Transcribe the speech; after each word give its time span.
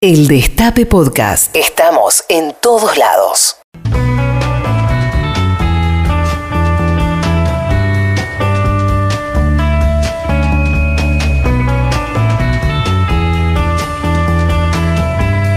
El 0.00 0.28
Destape 0.28 0.86
Podcast. 0.86 1.56
Estamos 1.56 2.22
en 2.28 2.54
todos 2.62 2.96
lados. 2.96 3.56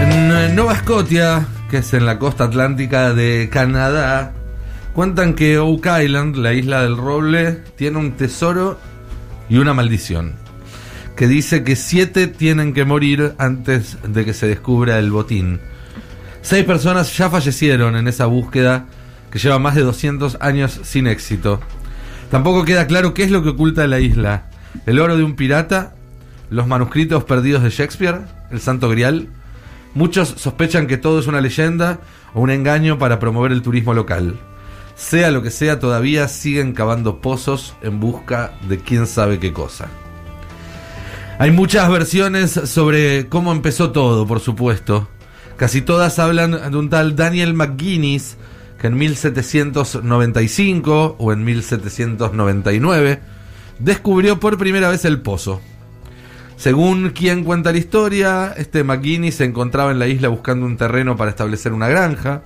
En 0.00 0.56
Nova 0.56 0.74
Scotia, 0.74 1.46
que 1.70 1.76
es 1.76 1.94
en 1.94 2.04
la 2.04 2.18
costa 2.18 2.42
atlántica 2.42 3.14
de 3.14 3.48
Canadá, 3.48 4.32
cuentan 4.92 5.34
que 5.34 5.60
Oak 5.60 5.86
Island, 6.02 6.34
la 6.34 6.52
isla 6.52 6.82
del 6.82 6.96
roble, 6.96 7.62
tiene 7.76 7.98
un 7.98 8.16
tesoro 8.16 8.76
y 9.48 9.58
una 9.58 9.72
maldición. 9.72 10.41
Que 11.16 11.28
dice 11.28 11.62
que 11.62 11.76
siete 11.76 12.26
tienen 12.26 12.72
que 12.72 12.84
morir 12.84 13.34
antes 13.38 13.98
de 14.06 14.24
que 14.24 14.34
se 14.34 14.46
descubra 14.46 14.98
el 14.98 15.10
botín. 15.10 15.60
Seis 16.40 16.64
personas 16.64 17.16
ya 17.16 17.30
fallecieron 17.30 17.96
en 17.96 18.08
esa 18.08 18.26
búsqueda 18.26 18.86
que 19.30 19.38
lleva 19.38 19.58
más 19.58 19.74
de 19.74 19.82
200 19.82 20.38
años 20.40 20.80
sin 20.82 21.06
éxito. 21.06 21.60
Tampoco 22.30 22.64
queda 22.64 22.86
claro 22.86 23.14
qué 23.14 23.24
es 23.24 23.30
lo 23.30 23.42
que 23.42 23.50
oculta 23.50 23.86
la 23.86 24.00
isla. 24.00 24.50
El 24.86 24.98
oro 24.98 25.16
de 25.16 25.22
un 25.22 25.36
pirata, 25.36 25.94
los 26.50 26.66
manuscritos 26.66 27.24
perdidos 27.24 27.62
de 27.62 27.70
Shakespeare, 27.70 28.22
el 28.50 28.60
Santo 28.60 28.88
Grial. 28.88 29.28
Muchos 29.94 30.28
sospechan 30.28 30.86
que 30.86 30.96
todo 30.96 31.20
es 31.20 31.26
una 31.26 31.40
leyenda 31.40 32.00
o 32.34 32.40
un 32.40 32.50
engaño 32.50 32.98
para 32.98 33.18
promover 33.18 33.52
el 33.52 33.62
turismo 33.62 33.94
local. 33.94 34.38
Sea 34.94 35.30
lo 35.30 35.42
que 35.42 35.50
sea, 35.50 35.78
todavía 35.78 36.28
siguen 36.28 36.72
cavando 36.72 37.20
pozos 37.20 37.74
en 37.82 38.00
busca 38.00 38.52
de 38.68 38.78
quién 38.78 39.06
sabe 39.06 39.38
qué 39.38 39.52
cosa. 39.52 39.88
Hay 41.42 41.50
muchas 41.50 41.90
versiones 41.90 42.52
sobre 42.52 43.28
cómo 43.28 43.50
empezó 43.50 43.90
todo, 43.90 44.28
por 44.28 44.38
supuesto. 44.38 45.08
Casi 45.56 45.82
todas 45.82 46.20
hablan 46.20 46.52
de 46.52 46.76
un 46.76 46.88
tal 46.88 47.16
Daniel 47.16 47.54
McGuinness 47.54 48.36
que 48.80 48.86
en 48.86 48.96
1795 48.96 51.16
o 51.18 51.32
en 51.32 51.42
1799 51.42 53.18
descubrió 53.80 54.38
por 54.38 54.56
primera 54.56 54.88
vez 54.88 55.04
el 55.04 55.20
pozo. 55.20 55.60
Según 56.56 57.10
quien 57.10 57.42
cuenta 57.42 57.72
la 57.72 57.78
historia, 57.78 58.54
este 58.56 58.84
McGuinness 58.84 59.34
se 59.34 59.44
encontraba 59.44 59.90
en 59.90 59.98
la 59.98 60.06
isla 60.06 60.28
buscando 60.28 60.64
un 60.64 60.76
terreno 60.76 61.16
para 61.16 61.30
establecer 61.30 61.72
una 61.72 61.88
granja, 61.88 62.42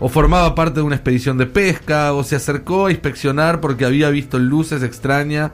o 0.00 0.08
formaba 0.08 0.56
parte 0.56 0.80
de 0.80 0.86
una 0.86 0.96
expedición 0.96 1.38
de 1.38 1.46
pesca, 1.46 2.12
o 2.12 2.24
se 2.24 2.34
acercó 2.34 2.86
a 2.86 2.90
inspeccionar 2.90 3.60
porque 3.60 3.84
había 3.84 4.10
visto 4.10 4.40
luces 4.40 4.82
extrañas 4.82 5.52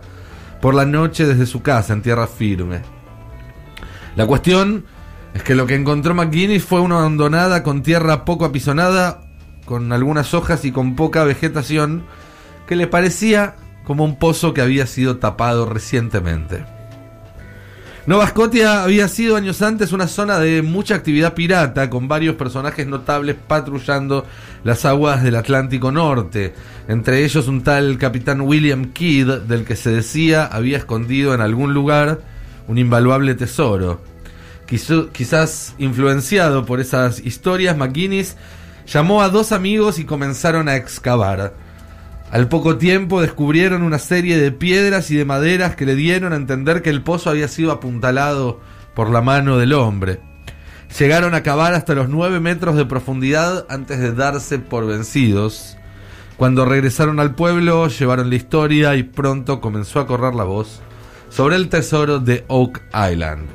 por 0.61 0.75
la 0.75 0.84
noche 0.84 1.27
desde 1.27 1.47
su 1.47 1.62
casa 1.62 1.92
en 1.92 2.03
tierra 2.03 2.27
firme. 2.27 2.83
La 4.16 4.27
cuestión 4.27 4.84
es 5.34 5.42
que 5.42 5.55
lo 5.55 5.66
que 5.66 5.75
encontró 5.75 6.14
McGuinness 6.14 6.64
fue 6.64 6.80
una 6.80 6.98
hondonada 6.98 7.62
con 7.62 7.83
tierra 7.83 8.25
poco 8.25 8.44
apisonada, 8.44 9.22
con 9.64 9.92
algunas 9.92 10.34
hojas 10.34 10.64
y 10.64 10.72
con 10.72 10.97
poca 10.97 11.25
vegetación, 11.25 12.05
que 12.66 12.77
le 12.77 12.86
parecía 12.86 13.56
como 13.84 14.05
un 14.05 14.19
pozo 14.19 14.53
que 14.55 14.62
había 14.62 14.86
sido 14.86 15.19
tapado 15.19 15.66
recientemente. 15.66 16.64
Nova 18.06 18.27
Scotia 18.29 18.83
había 18.83 19.09
sido 19.09 19.37
años 19.37 19.61
antes 19.61 19.93
una 19.93 20.09
zona 20.09 20.39
de 20.39 20.62
mucha 20.62 20.95
actividad 20.95 21.34
pirata, 21.34 21.91
con 21.91 22.09
varios 22.09 22.34
personajes 22.34 22.87
notables 22.87 23.37
patrullando 23.47 24.25
las 24.65 24.87
aguas 24.87 25.23
del 25.23 25.37
Atlántico 25.37 25.93
Norte, 25.93 26.55
entre 26.89 27.25
ellos 27.25 27.47
un 27.47 27.62
tal 27.62 27.98
capitán 27.98 28.41
William 28.41 28.87
Kidd, 28.93 29.43
del 29.47 29.65
que 29.65 29.77
se 29.77 29.91
decía 29.91 30.47
había 30.47 30.78
escondido 30.78 31.34
en 31.34 31.43
algún 31.43 31.75
lugar 31.75 32.21
un 32.69 32.78
invaluable 32.78 33.34
tesoro. 33.34 34.01
quizás 34.67 35.75
influenciado 35.78 36.65
por 36.65 36.81
esas 36.81 37.21
historias, 37.21 37.77
McGuinness 37.77 38.37
llamó 38.87 39.21
a 39.21 39.28
dos 39.28 39.53
amigos 39.53 39.98
y 39.98 40.05
comenzaron 40.05 40.69
a 40.69 40.77
excavar. 40.77 41.53
Al 42.31 42.48
poco 42.48 42.77
tiempo 42.78 43.20
descubrieron 43.20 43.82
una 43.82 43.99
serie 43.99 44.38
de 44.38 44.53
piedras 44.53 45.10
y 45.10 45.16
de 45.16 45.25
maderas 45.25 45.75
que 45.75 45.84
le 45.84 45.97
dieron 45.97 46.32
a 46.32 46.37
entender 46.37 46.81
que 46.81 46.91
el 46.91 47.03
pozo 47.03 47.28
había 47.31 47.49
sido 47.49 47.72
apuntalado 47.72 48.60
por 48.94 49.10
la 49.10 49.21
mano 49.21 49.59
del 49.59 49.72
hombre. 49.72 50.21
Llegaron 50.97 51.34
a 51.34 51.43
cavar 51.43 51.75
hasta 51.75 51.94
los 51.94 52.09
nueve 52.09 52.38
metros 52.38 52.77
de 52.77 52.84
profundidad 52.84 53.66
antes 53.69 53.99
de 53.99 54.12
darse 54.12 54.60
por 54.60 54.87
vencidos. 54.87 55.77
Cuando 56.37 56.65
regresaron 56.65 57.19
al 57.19 57.34
pueblo, 57.34 57.88
llevaron 57.88 58.31
la 58.31 58.37
historia 58.37 58.94
y 58.94 59.03
pronto 59.03 59.60
comenzó 59.60 59.99
a 59.99 60.06
correr 60.06 60.34
la 60.34 60.44
voz 60.44 60.81
sobre 61.31 61.56
el 61.56 61.69
tesoro 61.69 62.21
de 62.21 62.44
Oak 62.49 62.81
Island. 63.10 63.49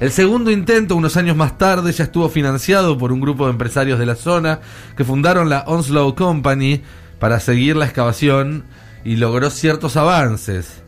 El 0.00 0.12
segundo 0.12 0.52
intento, 0.52 0.94
unos 0.94 1.16
años 1.16 1.36
más 1.36 1.58
tarde, 1.58 1.90
ya 1.90 2.04
estuvo 2.04 2.28
financiado 2.28 2.96
por 2.96 3.10
un 3.10 3.20
grupo 3.20 3.46
de 3.46 3.50
empresarios 3.50 3.98
de 3.98 4.06
la 4.06 4.14
zona 4.14 4.60
que 4.96 5.04
fundaron 5.04 5.48
la 5.48 5.64
Onslow 5.66 6.14
Company, 6.14 6.82
para 7.18 7.40
seguir 7.40 7.76
la 7.76 7.86
excavación 7.86 8.64
y 9.04 9.16
logró 9.16 9.50
ciertos 9.50 9.96
avances. 9.96 10.82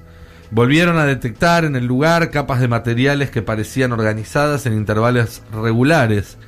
Volvieron 0.51 0.99
a 0.99 1.07
detectar 1.07 1.65
en 1.65 1.77
el 1.77 1.87
lugar 1.87 2.31
capas 2.31 2.61
de 2.61 2.69
materiales 2.69 3.31
que 3.31 3.43
parecían 3.43 3.93
organizadas 3.93 4.67
en 4.67 4.75
intervalos 4.75 5.43
regulares. 5.53 6.39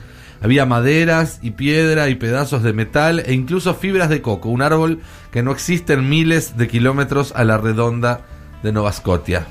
Había 0.41 0.67
maderas 0.67 1.39
y 1.41 1.53
piedra 1.53 2.09
y 2.09 2.17
pedazos 2.17 2.65
de 2.65 2.73
metal 2.73 3.23
e 3.27 3.33
incluso 3.33 3.75
fibras 3.75 4.09
de 4.09 4.21
coco, 4.21 4.49
un 4.49 4.61
árbol 4.61 5.01
que 5.31 5.45
no 5.45 5.53
existe 5.53 5.93
en 5.93 6.09
miles 6.09 6.57
de 6.57 6.67
kilómetros 6.67 7.33
a 7.37 7.45
la 7.45 7.59
redonda 7.59 8.23
de 8.65 8.73
Nova 8.73 8.93
Scotia. 8.93 9.47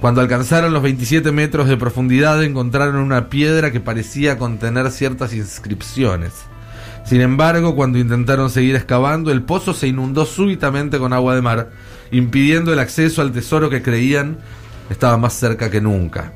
Cuando 0.00 0.20
alcanzaron 0.20 0.72
los 0.72 0.82
27 0.82 1.30
metros 1.30 1.68
de 1.68 1.76
profundidad 1.76 2.42
encontraron 2.42 2.96
una 2.96 3.28
piedra 3.28 3.70
que 3.70 3.80
parecía 3.80 4.38
contener 4.38 4.90
ciertas 4.90 5.32
inscripciones. 5.34 6.32
Sin 7.08 7.22
embargo, 7.22 7.74
cuando 7.74 7.98
intentaron 7.98 8.50
seguir 8.50 8.76
excavando, 8.76 9.30
el 9.30 9.40
pozo 9.40 9.72
se 9.72 9.88
inundó 9.88 10.26
súbitamente 10.26 10.98
con 10.98 11.14
agua 11.14 11.34
de 11.34 11.40
mar, 11.40 11.70
impidiendo 12.10 12.70
el 12.70 12.78
acceso 12.78 13.22
al 13.22 13.32
tesoro 13.32 13.70
que 13.70 13.80
creían 13.80 14.36
estaba 14.90 15.16
más 15.16 15.32
cerca 15.32 15.70
que 15.70 15.80
nunca. 15.80 16.34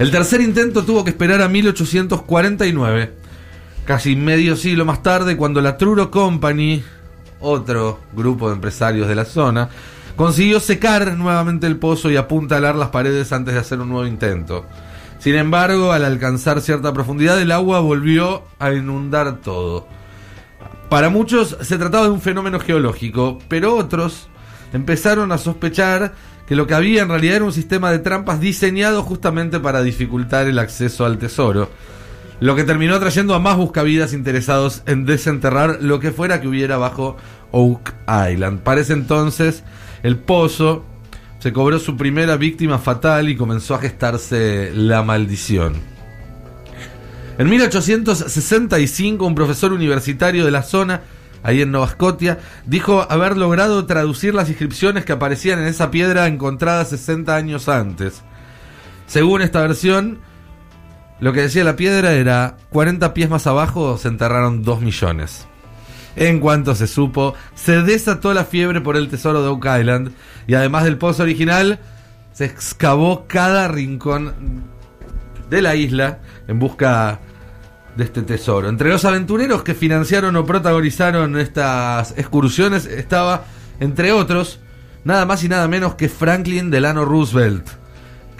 El 0.00 0.10
tercer 0.10 0.40
intento 0.40 0.82
tuvo 0.82 1.04
que 1.04 1.10
esperar 1.10 1.42
a 1.42 1.48
1849, 1.48 3.12
casi 3.84 4.16
medio 4.16 4.56
siglo 4.56 4.84
más 4.84 5.00
tarde, 5.00 5.36
cuando 5.36 5.60
la 5.60 5.76
Truro 5.76 6.10
Company, 6.10 6.82
otro 7.38 8.00
grupo 8.12 8.48
de 8.48 8.56
empresarios 8.56 9.06
de 9.06 9.14
la 9.14 9.26
zona, 9.26 9.68
consiguió 10.16 10.58
secar 10.58 11.16
nuevamente 11.16 11.68
el 11.68 11.76
pozo 11.76 12.10
y 12.10 12.16
apuntalar 12.16 12.74
las 12.74 12.88
paredes 12.88 13.32
antes 13.32 13.54
de 13.54 13.60
hacer 13.60 13.78
un 13.78 13.90
nuevo 13.90 14.08
intento. 14.08 14.66
Sin 15.20 15.36
embargo, 15.36 15.92
al 15.92 16.04
alcanzar 16.04 16.62
cierta 16.62 16.94
profundidad, 16.94 17.40
el 17.40 17.52
agua 17.52 17.80
volvió 17.80 18.42
a 18.58 18.72
inundar 18.72 19.42
todo. 19.42 19.86
Para 20.88 21.10
muchos 21.10 21.58
se 21.60 21.78
trataba 21.78 22.04
de 22.04 22.10
un 22.10 22.22
fenómeno 22.22 22.58
geológico, 22.58 23.38
pero 23.46 23.76
otros 23.76 24.28
empezaron 24.72 25.30
a 25.30 25.38
sospechar 25.38 26.14
que 26.46 26.56
lo 26.56 26.66
que 26.66 26.74
había 26.74 27.02
en 27.02 27.10
realidad 27.10 27.36
era 27.36 27.44
un 27.44 27.52
sistema 27.52 27.92
de 27.92 28.00
trampas 28.00 28.40
diseñado 28.40 29.02
justamente 29.02 29.60
para 29.60 29.82
dificultar 29.82 30.48
el 30.48 30.58
acceso 30.58 31.04
al 31.04 31.18
tesoro, 31.18 31.68
lo 32.40 32.56
que 32.56 32.64
terminó 32.64 32.94
atrayendo 32.94 33.34
a 33.34 33.38
más 33.38 33.58
buscavidas 33.58 34.14
interesados 34.14 34.82
en 34.86 35.04
desenterrar 35.04 35.78
lo 35.82 36.00
que 36.00 36.12
fuera 36.12 36.40
que 36.40 36.48
hubiera 36.48 36.78
bajo 36.78 37.18
Oak 37.52 37.94
Island. 38.32 38.60
Para 38.60 38.80
ese 38.80 38.94
entonces, 38.94 39.64
el 40.02 40.16
pozo 40.16 40.84
se 41.40 41.52
cobró 41.52 41.78
su 41.78 41.96
primera 41.96 42.36
víctima 42.36 42.78
fatal 42.78 43.28
y 43.28 43.36
comenzó 43.36 43.74
a 43.74 43.78
gestarse 43.78 44.70
la 44.74 45.02
maldición. 45.02 45.74
En 47.38 47.48
1865, 47.48 49.26
un 49.26 49.34
profesor 49.34 49.72
universitario 49.72 50.44
de 50.44 50.50
la 50.50 50.62
zona, 50.62 51.00
ahí 51.42 51.62
en 51.62 51.72
Nova 51.72 51.88
Scotia, 51.88 52.38
dijo 52.66 53.10
haber 53.10 53.38
logrado 53.38 53.86
traducir 53.86 54.34
las 54.34 54.50
inscripciones 54.50 55.06
que 55.06 55.12
aparecían 55.12 55.58
en 55.60 55.66
esa 55.66 55.90
piedra 55.90 56.26
encontrada 56.26 56.84
60 56.84 57.34
años 57.34 57.70
antes. 57.70 58.22
Según 59.06 59.40
esta 59.40 59.62
versión, 59.62 60.18
lo 61.20 61.32
que 61.32 61.40
decía 61.40 61.64
la 61.64 61.76
piedra 61.76 62.12
era 62.12 62.58
40 62.68 63.14
pies 63.14 63.30
más 63.30 63.46
abajo 63.46 63.96
se 63.96 64.08
enterraron 64.08 64.62
2 64.62 64.82
millones. 64.82 65.46
En 66.16 66.40
cuanto 66.40 66.74
se 66.74 66.86
supo, 66.86 67.34
se 67.54 67.82
desató 67.82 68.34
la 68.34 68.44
fiebre 68.44 68.80
por 68.80 68.96
el 68.96 69.08
tesoro 69.08 69.42
de 69.42 69.48
Oak 69.48 69.66
Island 69.80 70.12
y 70.46 70.54
además 70.54 70.84
del 70.84 70.98
pozo 70.98 71.22
original, 71.22 71.78
se 72.32 72.44
excavó 72.44 73.26
cada 73.26 73.68
rincón 73.68 74.34
de 75.48 75.62
la 75.62 75.74
isla 75.74 76.20
en 76.48 76.58
busca 76.58 77.20
de 77.96 78.04
este 78.04 78.22
tesoro. 78.22 78.68
Entre 78.68 78.88
los 78.88 79.04
aventureros 79.04 79.62
que 79.62 79.74
financiaron 79.74 80.36
o 80.36 80.46
protagonizaron 80.46 81.38
estas 81.38 82.12
excursiones 82.16 82.86
estaba, 82.86 83.44
entre 83.78 84.12
otros, 84.12 84.60
nada 85.04 85.26
más 85.26 85.44
y 85.44 85.48
nada 85.48 85.68
menos 85.68 85.94
que 85.94 86.08
Franklin 86.08 86.70
Delano 86.70 87.04
Roosevelt, 87.04 87.79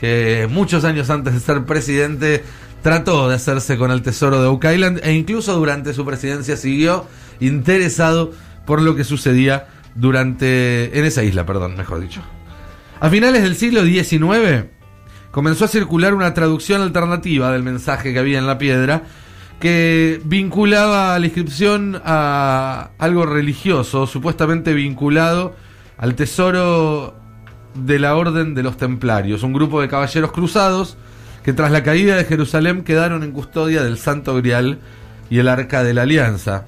que 0.00 0.48
muchos 0.50 0.84
años 0.84 1.10
antes 1.10 1.34
de 1.34 1.40
ser 1.40 1.64
presidente 1.64 2.42
trató 2.82 3.28
de 3.28 3.34
hacerse 3.34 3.76
con 3.76 3.90
el 3.90 4.02
tesoro 4.02 4.40
de 4.40 4.48
Oak 4.48 4.64
Island 4.64 5.00
e 5.02 5.12
incluso 5.12 5.54
durante 5.56 5.92
su 5.92 6.04
presidencia 6.06 6.56
siguió 6.56 7.06
interesado 7.40 8.32
por 8.66 8.80
lo 8.80 8.96
que 8.96 9.04
sucedía 9.04 9.68
durante 9.94 10.98
en 10.98 11.04
esa 11.04 11.22
isla, 11.22 11.44
perdón, 11.44 11.76
mejor 11.76 12.00
dicho. 12.00 12.22
A 13.00 13.10
finales 13.10 13.42
del 13.42 13.56
siglo 13.56 13.84
XIX, 13.84 14.66
comenzó 15.30 15.66
a 15.66 15.68
circular 15.68 16.14
una 16.14 16.32
traducción 16.32 16.80
alternativa 16.80 17.52
del 17.52 17.62
mensaje 17.62 18.12
que 18.12 18.18
había 18.18 18.38
en 18.38 18.46
la 18.46 18.58
piedra 18.58 19.02
que 19.60 20.20
vinculaba 20.24 21.18
la 21.18 21.26
inscripción 21.26 22.00
a 22.02 22.90
algo 22.98 23.26
religioso, 23.26 24.06
supuestamente 24.06 24.72
vinculado 24.72 25.54
al 25.98 26.14
tesoro 26.14 27.19
de 27.74 27.98
la 27.98 28.16
Orden 28.16 28.54
de 28.54 28.62
los 28.62 28.76
Templarios, 28.76 29.42
un 29.42 29.52
grupo 29.52 29.80
de 29.80 29.88
caballeros 29.88 30.32
cruzados 30.32 30.96
que 31.42 31.52
tras 31.52 31.70
la 31.70 31.82
caída 31.82 32.16
de 32.16 32.24
Jerusalén 32.24 32.84
quedaron 32.84 33.22
en 33.22 33.32
custodia 33.32 33.82
del 33.82 33.98
Santo 33.98 34.34
Grial 34.36 34.78
y 35.30 35.38
el 35.38 35.48
Arca 35.48 35.82
de 35.82 35.94
la 35.94 36.02
Alianza. 36.02 36.64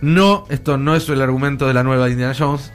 No, 0.00 0.46
esto 0.48 0.78
no 0.78 0.96
es 0.96 1.08
el 1.08 1.22
argumento 1.22 1.66
de 1.66 1.74
la 1.74 1.82
nueva 1.82 2.08
Indiana 2.08 2.34
Jones. 2.36 2.72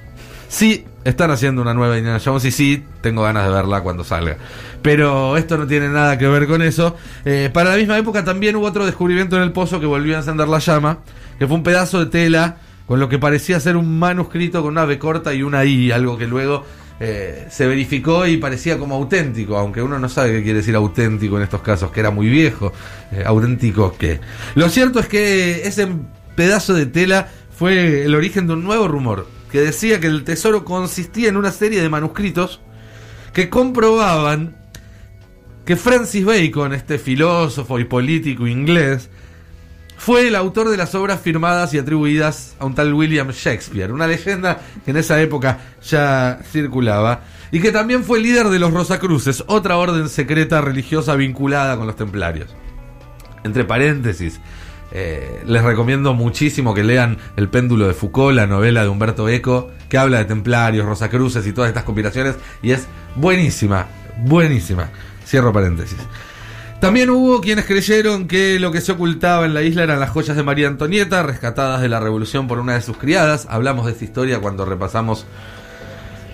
Sí, 0.48 0.86
están 1.04 1.32
haciendo 1.32 1.62
una 1.62 1.74
nueva 1.74 1.98
Indiana 1.98 2.22
Jones 2.24 2.46
y 2.46 2.52
sí, 2.52 2.84
tengo 3.02 3.24
ganas 3.24 3.46
de 3.46 3.52
verla 3.52 3.82
cuando 3.82 4.04
salga. 4.04 4.38
Pero 4.82 5.38
esto 5.38 5.58
no 5.58 5.66
tiene 5.66 5.90
nada 5.90 6.18
que 6.18 6.28
ver 6.28 6.48
con 6.48 6.62
eso. 6.62 6.96
Eh, 7.26 7.50
para 7.52 7.72
la 7.72 7.78
misma 7.78 7.98
época 7.98 8.24
también 8.24 8.56
hubo 8.56 8.68
otro 8.68 8.86
descubrimiento 8.86 9.36
en 9.36 9.44
el 9.44 9.52
pozo 9.52 9.80
que 9.80 9.86
volvió 9.86 10.16
a 10.16 10.20
encender 10.20 10.48
la 10.48 10.60
llama, 10.60 11.00
que 11.40 11.48
fue 11.48 11.56
un 11.56 11.64
pedazo 11.64 12.00
de 12.00 12.06
tela 12.08 12.58
con 12.86 13.00
lo 13.00 13.10
que 13.10 13.18
parecía 13.18 13.60
ser 13.60 13.78
un 13.78 13.98
manuscrito 13.98 14.62
con 14.62 14.72
una 14.72 14.86
B 14.86 15.00
corta 15.00 15.34
y 15.34 15.42
una 15.42 15.64
I, 15.66 15.92
algo 15.92 16.18
que 16.18 16.28
luego 16.28 16.66
eh, 17.06 17.48
se 17.50 17.68
verificó 17.68 18.26
y 18.26 18.38
parecía 18.38 18.80
como 18.80 18.96
auténtico, 18.96 19.58
aunque 19.58 19.82
uno 19.82 20.00
no 20.00 20.08
sabe 20.08 20.32
qué 20.32 20.44
quiere 20.44 20.60
decir 20.60 20.74
auténtico 20.74 21.36
en 21.36 21.44
estos 21.44 21.62
casos, 21.62 21.92
que 21.92 22.00
era 22.00 22.12
muy 22.12 22.30
viejo. 22.30 22.72
Eh, 23.12 23.24
auténtico 23.26 23.98
que. 23.98 24.22
Lo 24.56 24.70
cierto 24.70 25.02
es 25.02 25.10
que 25.10 25.68
ese 25.68 25.90
pedazo 26.38 26.74
de 26.74 26.86
tela 26.86 27.28
fue 27.54 28.06
el 28.06 28.16
origen 28.16 28.48
de 28.48 28.54
un 28.54 28.64
nuevo 28.64 28.88
rumor, 28.88 29.28
que 29.52 29.60
decía 29.60 30.00
que 30.00 30.08
el 30.08 30.24
tesoro 30.24 30.64
consistía 30.64 31.28
en 31.28 31.36
una 31.36 31.52
serie 31.52 31.82
de 31.82 31.90
manuscritos 31.90 32.62
que 33.34 33.50
comprobaban 33.50 34.56
que 35.66 35.76
Francis 35.76 36.24
Bacon, 36.24 36.72
este 36.74 37.00
filósofo 37.00 37.80
y 37.80 37.84
político 37.84 38.48
inglés, 38.48 39.10
fue 39.98 40.28
el 40.28 40.36
autor 40.36 40.70
de 40.70 40.78
las 40.78 40.96
obras 40.96 41.22
firmadas 41.22 41.74
y 41.74 41.78
atribuidas 41.78 42.56
a 42.60 42.66
un 42.66 42.76
tal 42.76 42.94
William 42.94 43.30
Shakespeare, 43.30 43.92
una 43.92 44.08
leyenda 44.08 44.60
que 44.84 44.92
en 44.92 44.98
esa 44.98 45.22
época 45.22 45.60
ya 45.82 46.40
circulaba, 46.52 47.22
y 47.52 47.60
que 47.60 47.72
también 47.72 48.04
fue 48.04 48.20
líder 48.20 48.50
de 48.50 48.60
los 48.60 48.74
Rosacruces, 48.74 49.44
otra 49.48 49.78
orden 49.78 50.10
secreta 50.10 50.60
religiosa 50.62 51.16
vinculada 51.16 51.78
con 51.78 51.88
los 51.88 51.96
templarios. 51.96 52.56
Entre 53.44 53.64
paréntesis, 53.64 54.40
eh, 54.92 55.42
les 55.46 55.64
recomiendo 55.64 56.14
muchísimo 56.14 56.74
que 56.74 56.84
lean 56.84 57.18
El 57.36 57.50
péndulo 57.50 57.88
de 57.88 57.94
Foucault, 57.94 58.36
la 58.36 58.48
novela 58.48 58.84
de 58.84 58.90
Humberto 58.90 59.28
Eco, 59.28 59.72
que 59.90 59.98
habla 59.98 60.20
de 60.20 60.26
templarios, 60.26 60.86
Rosacruces 60.86 61.46
y 61.48 61.54
todas 61.54 61.70
estas 61.70 61.84
conspiraciones, 61.84 62.36
y 62.62 62.72
es 62.72 62.88
buenísima, 63.16 63.88
buenísima. 64.20 64.90
Cierro 65.26 65.52
paréntesis. 65.54 65.98
También 66.84 67.10
hubo 67.12 67.40
quienes 67.40 67.64
creyeron 67.64 68.28
que 68.28 68.60
lo 68.60 68.74
que 68.74 68.82
se 68.82 68.92
ocultaba 68.92 69.46
en 69.46 69.54
la 69.54 69.62
isla 69.62 69.84
eran 69.84 70.02
las 70.02 70.10
joyas 70.10 70.36
de 70.36 70.44
María 70.44 70.68
Antonieta, 70.68 71.24
rescatadas 71.24 71.80
de 71.80 71.88
la 71.88 72.02
revolución 72.02 72.46
por 72.46 72.60
una 72.60 72.74
de 72.74 72.82
sus 72.82 72.98
criadas. 72.98 73.48
Hablamos 73.50 73.86
de 73.86 73.94
esta 73.94 74.04
historia 74.04 74.42
cuando 74.42 74.66
repasamos 74.66 75.26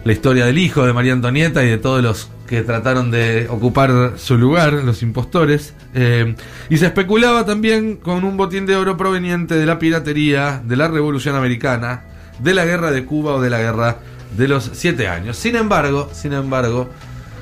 la 0.04 0.12
historia 0.12 0.48
del 0.48 0.57
hijo 0.57 0.88
de 0.88 0.92
María 0.92 1.13
Antonieta 1.13 1.63
y 1.63 1.69
de 1.69 1.78
todos 1.78 2.01
los 2.01 2.31
que 2.48 2.63
trataron 2.63 3.12
de 3.12 3.46
ocupar 3.48 4.13
su 4.18 4.40
lugar, 4.40 4.74
los 4.74 5.04
impostores. 5.04 5.75
Eh, 5.94 6.34
y 6.68 6.78
se 6.78 6.88
especulaba 6.88 7.46
también 7.46 7.98
con 7.98 8.24
un 8.24 8.36
botín 8.36 8.66
de 8.66 8.75
oro 8.75 8.98
proveniente 8.98 9.54
de 9.54 9.68
la 9.68 9.78
piratería, 9.78 10.63
de 10.66 10.75
la 10.75 10.88
Revolución 10.88 11.36
Americana, 11.36 12.06
de 12.40 12.56
la 12.56 12.66
guerra 12.66 12.90
de 12.90 13.06
Cuba 13.06 13.36
o 13.36 13.42
de 13.42 13.51
la 13.51 13.60
guerra 13.60 13.98
de 14.36 14.48
los 14.48 14.72
siete 14.74 15.07
años. 15.07 15.38
Sin 15.38 15.56
embargo, 15.56 16.10
sin 16.12 16.34
embargo, 16.34 16.90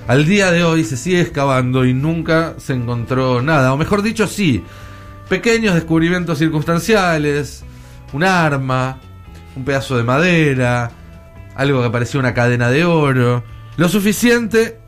al 0.07 0.25
día 0.25 0.51
de 0.51 0.63
hoy 0.63 0.83
se 0.83 0.95
sigue 0.95 1.21
excavando 1.21 1.85
y 1.85 1.93
nunca 1.93 2.55
se 2.57 2.73
encontró 2.73 3.41
nada, 3.41 3.73
o 3.73 3.77
mejor 3.77 4.01
dicho, 4.01 4.25
sí, 4.25 4.63
pequeños 5.27 5.75
descubrimientos 5.75 6.37
circunstanciales, 6.37 7.63
un 8.13 8.23
arma, 8.23 8.99
un 9.55 9.65
pedazo 9.65 9.97
de 9.97 10.03
madera, 10.03 10.91
algo 11.55 11.83
que 11.83 11.89
parecía 11.89 12.19
una 12.19 12.33
cadena 12.33 12.69
de 12.69 12.85
oro, 12.85 13.43
lo 13.75 13.89
suficiente 13.89 14.79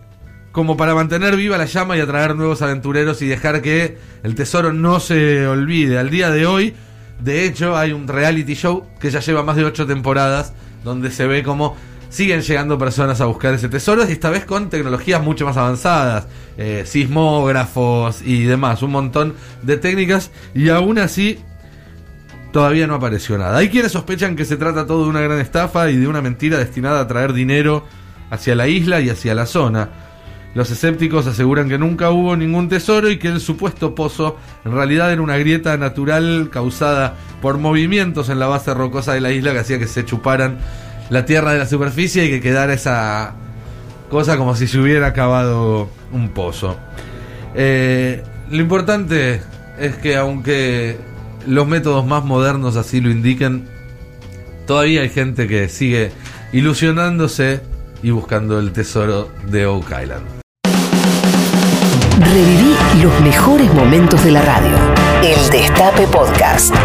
como 0.51 0.77
para 0.77 0.95
mantener 0.95 1.35
viva 1.35 1.57
la 1.57 1.65
llama 1.65 1.97
y 1.97 1.99
atraer 1.99 2.35
nuevos 2.35 2.61
aventureros 2.61 3.21
y 3.21 3.27
dejar 3.27 3.61
que 3.61 3.97
el 4.23 4.35
tesoro 4.35 4.73
no 4.73 4.99
se 4.99 5.45
olvide. 5.47 5.99
Al 5.99 6.09
día 6.09 6.31
de 6.31 6.45
hoy, 6.45 6.73
de 7.19 7.45
hecho, 7.45 7.77
hay 7.77 7.91
un 7.91 8.07
reality 8.07 8.55
show 8.55 8.87
que 8.99 9.11
ya 9.11 9.19
lleva 9.19 9.43
más 9.43 9.57
de 9.57 9.65
ocho 9.65 9.85
temporadas 9.85 10.53
donde 10.83 11.11
se 11.11 11.27
ve 11.27 11.43
como 11.43 11.75
siguen 12.09 12.41
llegando 12.41 12.77
personas 12.77 13.21
a 13.21 13.25
buscar 13.25 13.53
ese 13.53 13.69
tesoro 13.69 14.03
y 14.07 14.11
esta 14.11 14.29
vez 14.29 14.45
con 14.45 14.69
tecnologías 14.69 15.21
mucho 15.21 15.45
más 15.45 15.57
avanzadas, 15.57 16.27
eh, 16.57 16.83
sismógrafos 16.85 18.21
y 18.23 18.43
demás, 18.43 18.81
un 18.81 18.91
montón 18.91 19.35
de 19.61 19.77
técnicas 19.77 20.31
y 20.53 20.69
aún 20.69 20.97
así 20.97 21.39
todavía 22.51 22.87
no 22.87 22.95
apareció 22.95 23.37
nada. 23.37 23.57
Hay 23.57 23.69
quienes 23.69 23.91
sospechan 23.91 24.35
que 24.35 24.45
se 24.45 24.57
trata 24.57 24.87
todo 24.87 25.03
de 25.03 25.09
una 25.09 25.21
gran 25.21 25.39
estafa 25.39 25.89
y 25.89 25.97
de 25.97 26.07
una 26.07 26.21
mentira 26.21 26.57
destinada 26.57 27.01
a 27.01 27.07
traer 27.07 27.33
dinero 27.33 27.85
hacia 28.29 28.55
la 28.55 28.67
isla 28.67 28.99
y 28.99 29.09
hacia 29.09 29.35
la 29.35 29.45
zona. 29.45 29.89
Los 30.55 30.71
escépticos 30.71 31.27
aseguran 31.27 31.69
que 31.69 31.77
nunca 31.77 32.09
hubo 32.09 32.35
ningún 32.35 32.69
tesoro 32.69 33.11
y 33.11 33.19
que 33.19 33.27
el 33.27 33.39
supuesto 33.39 33.93
pozo 33.93 34.37
en 34.65 34.71
realidad 34.71 35.13
era 35.13 35.21
una 35.21 35.37
grieta 35.37 35.77
natural 35.77 36.49
causada 36.51 37.15
por 37.39 37.59
movimientos 37.59 38.29
en 38.29 38.39
la 38.39 38.47
base 38.47 38.73
rocosa 38.73 39.13
de 39.13 39.21
la 39.21 39.31
isla 39.31 39.51
que 39.51 39.59
hacía 39.59 39.77
que 39.77 39.85
se 39.85 40.05
chuparan 40.05 40.57
la 41.09 41.25
tierra 41.25 41.53
de 41.53 41.59
la 41.59 41.65
superficie 41.65 42.25
y 42.25 42.29
que 42.29 42.41
quedara 42.41 42.73
esa 42.73 43.33
cosa 44.09 44.37
como 44.37 44.55
si 44.55 44.67
se 44.67 44.79
hubiera 44.79 45.07
acabado 45.07 45.89
un 46.11 46.29
pozo. 46.29 46.77
Eh, 47.55 48.23
lo 48.49 48.57
importante 48.57 49.41
es 49.79 49.95
que 49.95 50.15
aunque 50.15 50.97
los 51.47 51.67
métodos 51.67 52.05
más 52.05 52.23
modernos 52.23 52.75
así 52.75 53.01
lo 53.01 53.09
indiquen, 53.09 53.67
todavía 54.67 55.01
hay 55.01 55.09
gente 55.09 55.47
que 55.47 55.69
sigue 55.69 56.11
ilusionándose 56.51 57.61
y 58.01 58.11
buscando 58.11 58.59
el 58.59 58.71
tesoro 58.71 59.29
de 59.47 59.65
Oak 59.65 59.91
Island. 60.01 60.25
Reviví 62.19 62.75
los 63.01 63.19
mejores 63.21 63.73
momentos 63.73 64.23
de 64.23 64.31
la 64.31 64.41
radio. 64.41 64.75
El 65.23 65.49
Destape 65.49 66.05
Podcast. 66.07 66.75